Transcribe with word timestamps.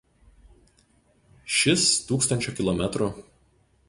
Šis 1.57 1.85
tūkstančio 2.07 2.57
km. 2.61 2.81